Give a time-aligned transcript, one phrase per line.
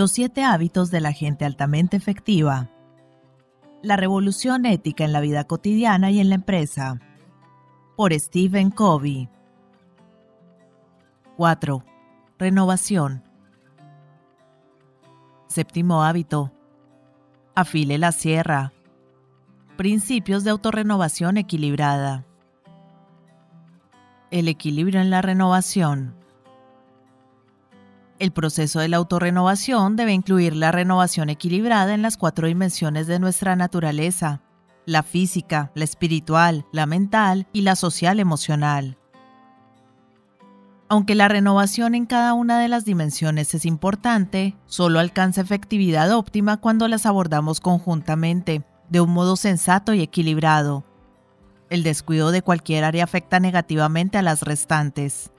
[0.00, 2.70] Los siete hábitos de la gente altamente efectiva.
[3.82, 6.98] La revolución ética en la vida cotidiana y en la empresa.
[7.98, 9.28] Por Stephen Covey.
[11.36, 11.84] 4.
[12.38, 13.22] Renovación.
[15.48, 16.50] Séptimo hábito.
[17.54, 18.72] Afile la sierra.
[19.76, 22.24] Principios de autorrenovación equilibrada.
[24.30, 26.19] El equilibrio en la renovación.
[28.20, 33.18] El proceso de la autorrenovación debe incluir la renovación equilibrada en las cuatro dimensiones de
[33.18, 34.42] nuestra naturaleza,
[34.84, 38.98] la física, la espiritual, la mental y la social emocional.
[40.90, 46.58] Aunque la renovación en cada una de las dimensiones es importante, solo alcanza efectividad óptima
[46.58, 50.84] cuando las abordamos conjuntamente, de un modo sensato y equilibrado.
[51.70, 55.32] El descuido de cualquier área afecta negativamente a las restantes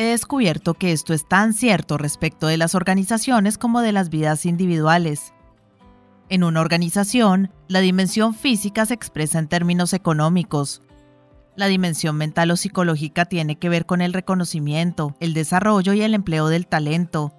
[0.00, 4.46] he descubierto que esto es tan cierto respecto de las organizaciones como de las vidas
[4.46, 5.34] individuales.
[6.30, 10.80] En una organización, la dimensión física se expresa en términos económicos.
[11.54, 16.14] La dimensión mental o psicológica tiene que ver con el reconocimiento, el desarrollo y el
[16.14, 17.34] empleo del talento.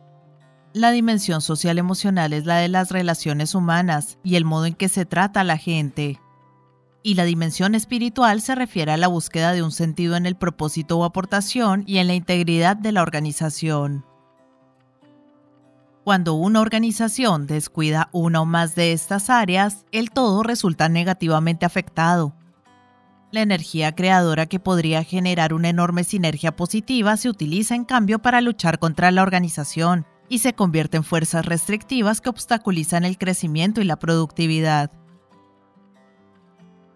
[0.71, 4.87] La dimensión social emocional es la de las relaciones humanas y el modo en que
[4.87, 6.19] se trata a la gente
[7.03, 10.97] y la dimensión espiritual se refiere a la búsqueda de un sentido en el propósito
[10.97, 14.05] o aportación y en la integridad de la organización.
[16.03, 22.35] Cuando una organización descuida una o más de estas áreas, el todo resulta negativamente afectado.
[23.31, 28.41] La energía creadora que podría generar una enorme sinergia positiva se utiliza en cambio para
[28.41, 33.85] luchar contra la organización y se convierte en fuerzas restrictivas que obstaculizan el crecimiento y
[33.85, 34.91] la productividad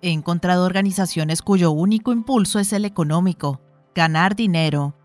[0.05, 3.59] he encontrado organizaciones cuyo único impulso es el económico,
[3.95, 4.95] ganar dinero.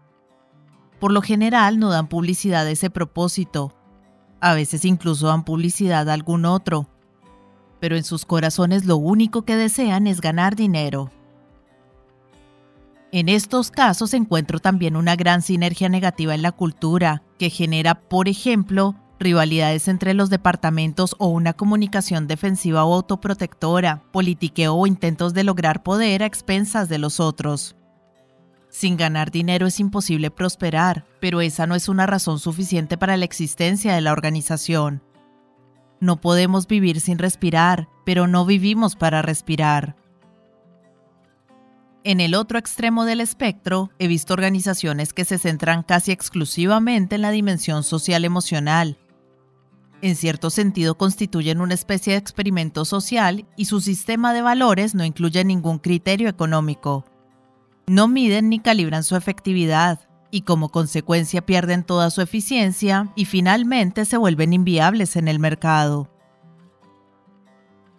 [0.98, 3.74] Por lo general no dan publicidad a ese propósito,
[4.42, 6.86] a veces incluso dan publicidad a algún otro,
[7.80, 11.10] pero en sus corazones lo único que desean es ganar dinero.
[13.10, 18.28] En estos casos encuentro también una gran sinergia negativa en la cultura, que genera, por
[18.28, 25.44] ejemplo, rivalidades entre los departamentos o una comunicación defensiva o autoprotectora, politiqueo o intentos de
[25.44, 27.76] lograr poder a expensas de los otros.
[28.70, 33.24] Sin ganar dinero es imposible prosperar, pero esa no es una razón suficiente para la
[33.24, 35.02] existencia de la organización.
[36.00, 39.96] No podemos vivir sin respirar, pero no vivimos para respirar.
[42.02, 47.22] En el otro extremo del espectro, he visto organizaciones que se centran casi exclusivamente en
[47.22, 48.96] la dimensión social emocional,
[50.02, 55.04] en cierto sentido constituyen una especie de experimento social y su sistema de valores no
[55.04, 57.04] incluye ningún criterio económico.
[57.86, 60.00] No miden ni calibran su efectividad
[60.30, 66.08] y como consecuencia pierden toda su eficiencia y finalmente se vuelven inviables en el mercado.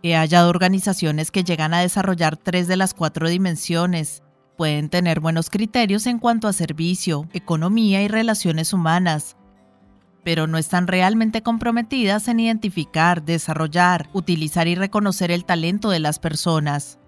[0.03, 4.23] He hallado organizaciones que llegan a desarrollar tres de las cuatro dimensiones.
[4.57, 9.35] Pueden tener buenos criterios en cuanto a servicio, economía y relaciones humanas,
[10.23, 16.19] pero no están realmente comprometidas en identificar, desarrollar, utilizar y reconocer el talento de las
[16.19, 16.99] personas.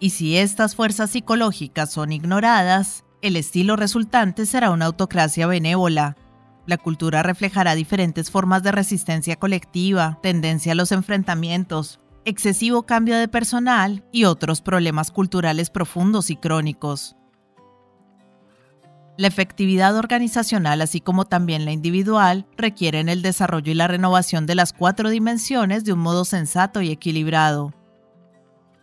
[0.00, 6.16] Y si estas fuerzas psicológicas son ignoradas, el estilo resultante será una autocracia benévola.
[6.66, 13.26] La cultura reflejará diferentes formas de resistencia colectiva, tendencia a los enfrentamientos, excesivo cambio de
[13.26, 17.17] personal y otros problemas culturales profundos y crónicos.
[19.18, 24.54] La efectividad organizacional, así como también la individual, requieren el desarrollo y la renovación de
[24.54, 27.74] las cuatro dimensiones de un modo sensato y equilibrado.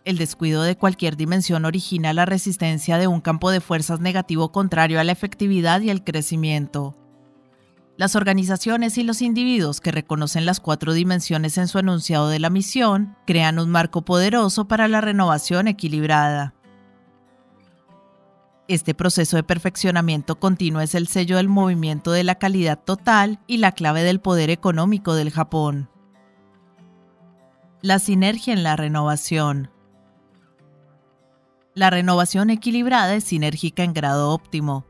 [0.04, 5.00] El descuido de cualquier dimensión origina la resistencia de un campo de fuerzas negativo contrario
[5.00, 6.94] a la efectividad y el crecimiento.
[7.96, 12.50] Las organizaciones y los individuos que reconocen las cuatro dimensiones en su enunciado de la
[12.50, 16.55] misión crean un marco poderoso para la renovación equilibrada.
[18.68, 23.58] Este proceso de perfeccionamiento continuo es el sello del movimiento de la calidad total y
[23.58, 25.88] la clave del poder económico del Japón.
[27.80, 29.70] La sinergia en la renovación.
[31.74, 34.84] La renovación equilibrada es sinérgica en grado óptimo.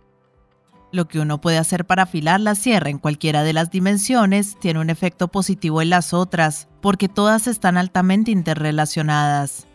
[0.90, 4.80] Lo que uno puede hacer para afilar la sierra en cualquiera de las dimensiones tiene
[4.80, 9.66] un efecto positivo en las otras, porque todas están altamente interrelacionadas.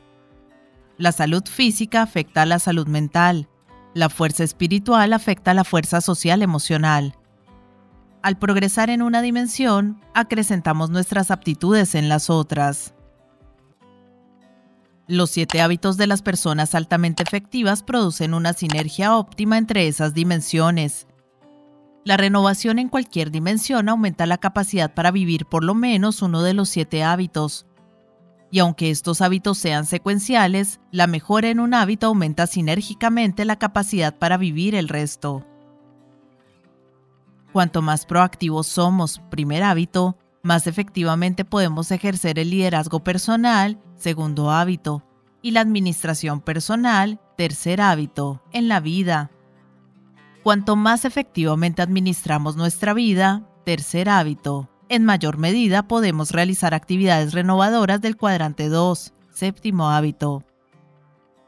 [0.97, 3.49] La salud física afecta a la salud mental,
[3.93, 7.15] la fuerza espiritual afecta a la fuerza social emocional.
[8.21, 12.93] Al progresar en una dimensión, acrecentamos nuestras aptitudes en las otras.
[15.07, 21.07] Los siete hábitos de las personas altamente efectivas producen una sinergia óptima entre esas dimensiones.
[22.05, 26.53] La renovación en cualquier dimensión aumenta la capacidad para vivir por lo menos uno de
[26.53, 27.65] los siete hábitos.
[28.51, 34.17] Y aunque estos hábitos sean secuenciales, la mejora en un hábito aumenta sinérgicamente la capacidad
[34.17, 35.45] para vivir el resto.
[37.53, 45.03] Cuanto más proactivos somos, primer hábito, más efectivamente podemos ejercer el liderazgo personal, segundo hábito,
[45.41, 49.31] y la administración personal, tercer hábito, en la vida.
[50.43, 58.01] Cuanto más efectivamente administramos nuestra vida, tercer hábito, en mayor medida podemos realizar actividades renovadoras
[58.01, 60.43] del cuadrante 2, séptimo hábito.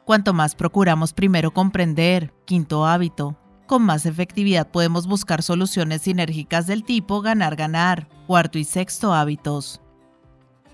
[0.06, 3.38] Cuanto más procuramos primero comprender, quinto hábito,
[3.68, 9.82] con más efectividad podemos buscar soluciones sinérgicas del tipo ganar-ganar, cuarto y sexto hábitos.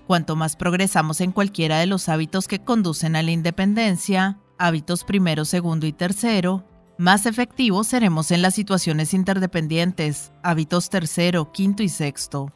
[0.06, 5.44] Cuanto más progresamos en cualquiera de los hábitos que conducen a la independencia, hábitos primero,
[5.44, 6.64] segundo y tercero,
[6.98, 12.52] más efectivos seremos en las situaciones interdependientes, hábitos tercero, quinto y sexto.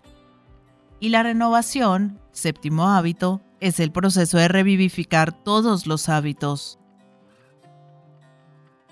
[1.04, 6.78] Y la renovación, séptimo hábito, es el proceso de revivificar todos los hábitos.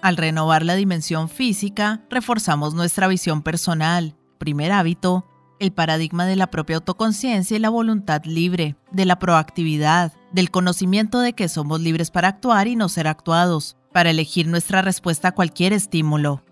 [0.02, 5.24] Al renovar la dimensión física, reforzamos nuestra visión personal, primer hábito,
[5.58, 11.18] el paradigma de la propia autoconciencia y la voluntad libre, de la proactividad, del conocimiento
[11.20, 15.32] de que somos libres para actuar y no ser actuados, para elegir nuestra respuesta a
[15.34, 16.44] cualquier estímulo.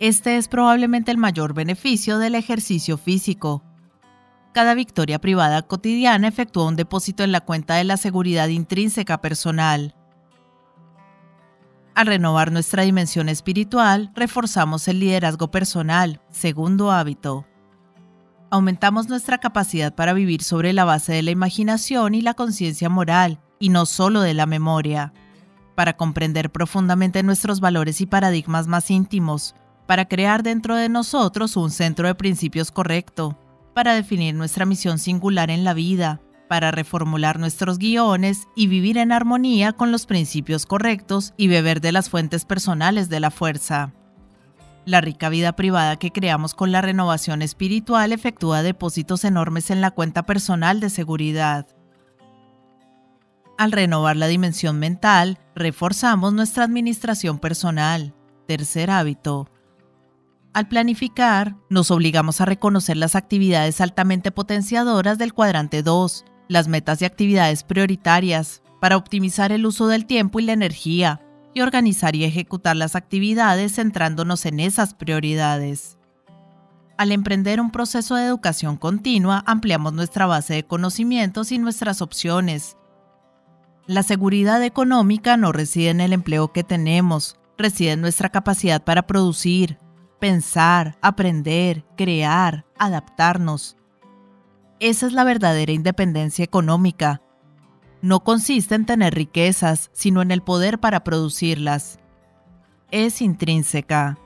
[0.00, 3.62] Este es probablemente el mayor beneficio del ejercicio físico.
[4.52, 9.94] Cada victoria privada cotidiana efectúa un depósito en la cuenta de la seguridad intrínseca personal.
[11.94, 17.46] Al renovar nuestra dimensión espiritual, reforzamos el liderazgo personal, segundo hábito.
[18.50, 23.40] Aumentamos nuestra capacidad para vivir sobre la base de la imaginación y la conciencia moral,
[23.60, 25.12] y no solo de la memoria
[25.80, 29.54] para comprender profundamente nuestros valores y paradigmas más íntimos,
[29.86, 33.38] para crear dentro de nosotros un centro de principios correcto,
[33.74, 39.12] para definir nuestra misión singular en la vida, para reformular nuestros guiones y vivir en
[39.12, 43.92] armonía con los principios correctos y beber de las fuentes personales de la fuerza.
[44.84, 49.92] La rica vida privada que creamos con la renovación espiritual efectúa depósitos enormes en la
[49.92, 51.66] cuenta personal de seguridad.
[53.56, 58.14] Al renovar la dimensión mental, reforzamos nuestra administración personal.
[58.46, 59.48] Tercer hábito.
[60.52, 67.00] Al planificar, nos obligamos a reconocer las actividades altamente potenciadoras del cuadrante 2, las metas
[67.02, 71.20] y actividades prioritarias, para optimizar el uso del tiempo y la energía,
[71.54, 75.98] y organizar y ejecutar las actividades centrándonos en esas prioridades.
[76.98, 82.76] Al emprender un proceso de educación continua, ampliamos nuestra base de conocimientos y nuestras opciones,
[83.90, 89.06] la seguridad económica no reside en el empleo que tenemos, reside en nuestra capacidad para
[89.08, 89.78] producir,
[90.20, 93.76] pensar, aprender, crear, adaptarnos.
[94.78, 97.22] Esa es la verdadera independencia económica.
[98.02, 101.98] No consiste en tener riquezas, sino en el poder para producirlas.
[102.90, 104.18] Es intrínseca.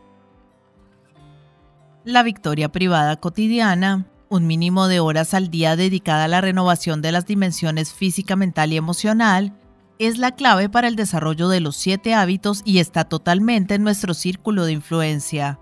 [2.05, 7.13] La victoria privada cotidiana un mínimo de horas al día dedicada a la renovación de
[7.13, 9.57] las dimensiones física, mental y emocional,
[9.99, 14.13] es la clave para el desarrollo de los siete hábitos y está totalmente en nuestro
[14.13, 15.61] círculo de influencia.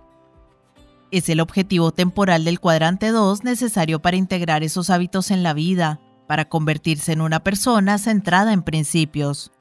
[1.12, 6.00] Es el objetivo temporal del cuadrante 2 necesario para integrar esos hábitos en la vida,
[6.26, 9.52] para convertirse en una persona centrada en principios.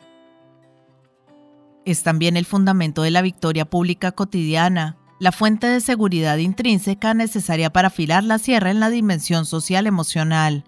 [1.84, 7.70] Es también el fundamento de la victoria pública cotidiana, la fuente de seguridad intrínseca necesaria
[7.70, 10.64] para afilar la sierra en la dimensión social emocional.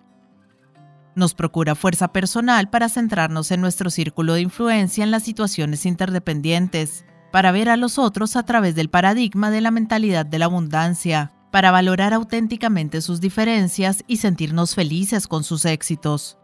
[1.15, 7.05] Nos procura fuerza personal para centrarnos en nuestro círculo de influencia en las situaciones interdependientes,
[7.33, 11.33] para ver a los otros a través del paradigma de la mentalidad de la abundancia,
[11.49, 16.37] para valorar auténticamente sus diferencias y sentirnos felices con sus éxitos.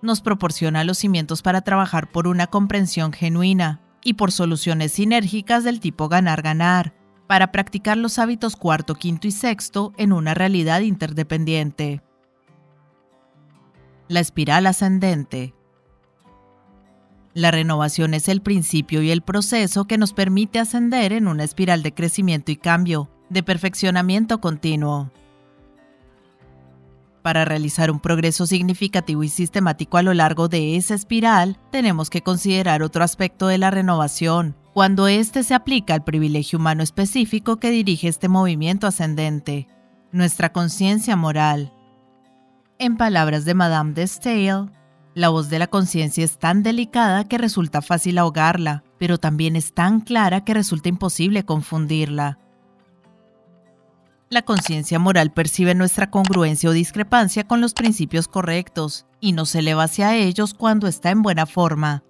[0.00, 5.80] Nos proporciona los cimientos para trabajar por una comprensión genuina y por soluciones sinérgicas del
[5.80, 6.94] tipo ganar-ganar,
[7.26, 12.00] para practicar los hábitos cuarto, quinto y sexto en una realidad interdependiente.
[14.06, 15.52] La espiral ascendente.
[17.32, 21.82] La renovación es el principio y el proceso que nos permite ascender en una espiral
[21.82, 25.10] de crecimiento y cambio, de perfeccionamiento continuo.
[27.22, 32.22] Para realizar un progreso significativo y sistemático a lo largo de esa espiral, tenemos que
[32.22, 37.70] considerar otro aspecto de la renovación, cuando éste se aplica al privilegio humano específico que
[37.70, 39.68] dirige este movimiento ascendente,
[40.10, 41.72] nuestra conciencia moral.
[42.78, 44.70] En palabras de Madame de Stael,
[45.20, 49.74] la voz de la conciencia es tan delicada que resulta fácil ahogarla, pero también es
[49.74, 52.38] tan clara que resulta imposible confundirla.
[54.30, 59.82] La conciencia moral percibe nuestra congruencia o discrepancia con los principios correctos y nos eleva
[59.84, 62.02] hacia ellos cuando está en buena forma.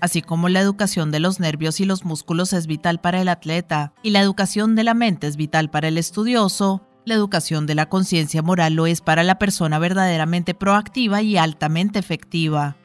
[0.00, 3.92] Así como la educación de los nervios y los músculos es vital para el atleta
[4.02, 7.88] y la educación de la mente es vital para el estudioso, la educación de la
[7.88, 12.76] conciencia moral lo es para la persona verdaderamente proactiva y altamente efectiva.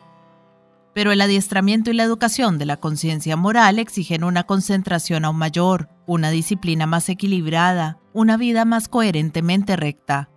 [0.93, 5.89] Pero el adiestramiento y la educación de la conciencia moral exigen una concentración aún mayor,
[6.05, 10.29] una disciplina más equilibrada, una vida más coherentemente recta.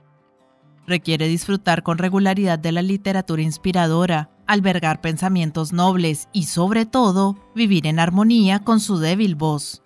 [0.86, 7.86] Requiere disfrutar con regularidad de la literatura inspiradora, albergar pensamientos nobles y sobre todo vivir
[7.86, 9.82] en armonía con su débil voz.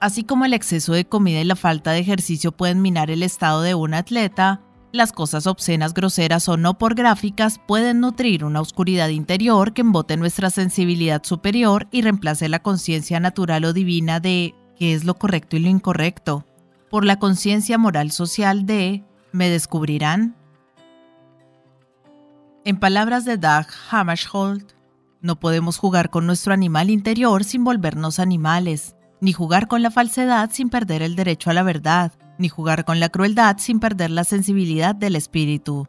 [0.00, 3.62] Así como el exceso de comida y la falta de ejercicio pueden minar el estado
[3.62, 4.60] de un atleta,
[4.92, 10.16] las cosas obscenas, groseras o no por gráficas pueden nutrir una oscuridad interior que embote
[10.16, 15.56] nuestra sensibilidad superior y reemplace la conciencia natural o divina de qué es lo correcto
[15.56, 16.46] y lo incorrecto,
[16.90, 20.36] por la conciencia moral social de ¿me descubrirán?
[22.64, 24.74] En palabras de Doug Hammarskjöld,
[25.20, 30.50] no podemos jugar con nuestro animal interior sin volvernos animales, ni jugar con la falsedad
[30.52, 34.22] sin perder el derecho a la verdad, ni jugar con la crueldad sin perder la
[34.22, 35.88] sensibilidad del espíritu.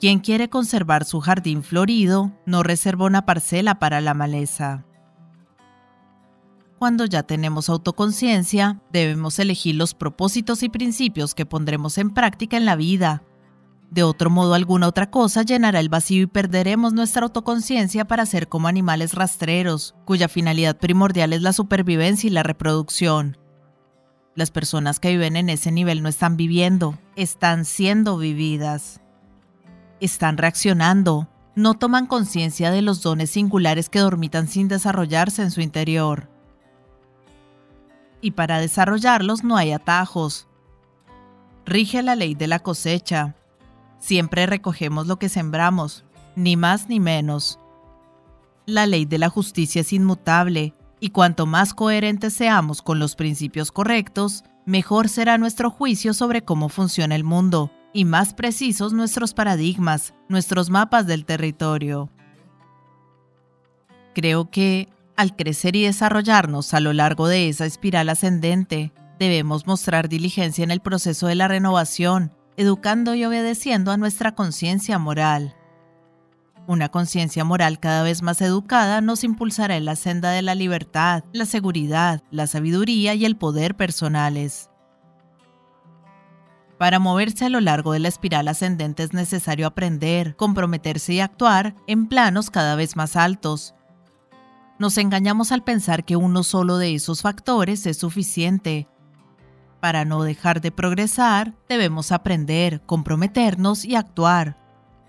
[0.00, 4.86] Quien quiere conservar su jardín florido no reserva una parcela para la maleza.
[6.78, 12.64] Cuando ya tenemos autoconciencia, debemos elegir los propósitos y principios que pondremos en práctica en
[12.64, 13.24] la vida.
[13.90, 18.48] De otro modo, alguna otra cosa llenará el vacío y perderemos nuestra autoconciencia para ser
[18.48, 23.38] como animales rastreros, cuya finalidad primordial es la supervivencia y la reproducción.
[24.34, 29.00] Las personas que viven en ese nivel no están viviendo, están siendo vividas.
[30.00, 35.60] Están reaccionando, no toman conciencia de los dones singulares que dormitan sin desarrollarse en su
[35.60, 36.30] interior.
[38.20, 40.46] Y para desarrollarlos no hay atajos.
[41.64, 43.37] Rige la ley de la cosecha.
[43.98, 46.04] Siempre recogemos lo que sembramos,
[46.36, 47.58] ni más ni menos.
[48.66, 53.72] La ley de la justicia es inmutable, y cuanto más coherentes seamos con los principios
[53.72, 60.14] correctos, mejor será nuestro juicio sobre cómo funciona el mundo y más precisos nuestros paradigmas,
[60.28, 62.10] nuestros mapas del territorio.
[64.14, 70.08] Creo que, al crecer y desarrollarnos a lo largo de esa espiral ascendente, debemos mostrar
[70.08, 75.54] diligencia en el proceso de la renovación, educando y obedeciendo a nuestra conciencia moral.
[76.66, 81.22] Una conciencia moral cada vez más educada nos impulsará en la senda de la libertad,
[81.32, 84.70] la seguridad, la sabiduría y el poder personales.
[86.78, 91.76] Para moverse a lo largo de la espiral ascendente es necesario aprender, comprometerse y actuar
[91.86, 93.76] en planos cada vez más altos.
[94.80, 98.88] Nos engañamos al pensar que uno solo de esos factores es suficiente.
[99.80, 104.56] Para no dejar de progresar, debemos aprender, comprometernos y actuar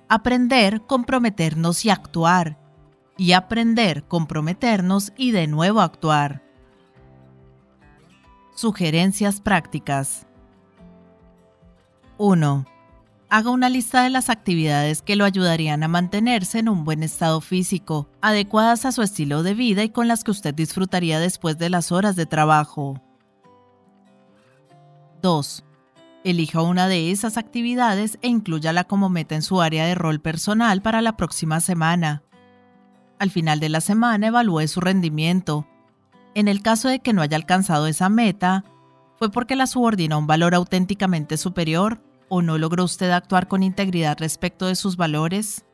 [0.09, 2.57] aprender, comprometernos y actuar.
[3.15, 6.41] Y aprender, comprometernos y de nuevo actuar.
[8.55, 10.25] Sugerencias prácticas.
[12.17, 12.65] 1.
[13.29, 17.39] Haga una lista de las actividades que lo ayudarían a mantenerse en un buen estado
[17.41, 21.69] físico, adecuadas a su estilo de vida y con las que usted disfrutaría después de
[21.69, 23.01] las horas de trabajo.
[25.21, 25.63] 2.
[26.23, 30.81] Elija una de esas actividades e inclúyala como meta en su área de rol personal
[30.81, 32.23] para la próxima semana.
[33.19, 35.65] Al final de la semana evalúe su rendimiento.
[36.35, 38.63] En el caso de que no haya alcanzado esa meta,
[39.17, 43.63] ¿fue porque la subordinó a un valor auténticamente superior o no logró usted actuar con
[43.63, 45.65] integridad respecto de sus valores?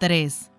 [0.00, 0.50] 3.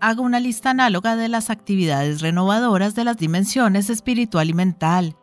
[0.00, 5.16] Haga una lista análoga de las actividades renovadoras de las dimensiones espiritual y mental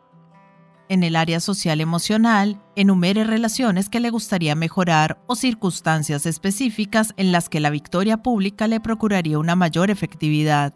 [0.88, 7.32] en el área social emocional, enumere relaciones que le gustaría mejorar o circunstancias específicas en
[7.32, 10.74] las que la victoria pública le procuraría una mayor efectividad.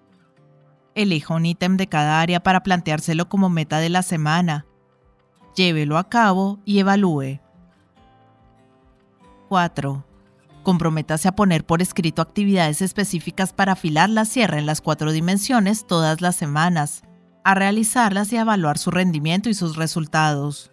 [0.94, 4.66] Elija un ítem de cada área para planteárselo como meta de la semana.
[5.54, 7.40] Llévelo a cabo y evalúe.
[9.48, 10.04] 4.
[10.62, 15.86] Comprométase a poner por escrito actividades específicas para afilar la sierra en las cuatro dimensiones
[15.86, 17.02] todas las semanas
[17.48, 20.70] a realizarlas y evaluar su rendimiento y sus resultados.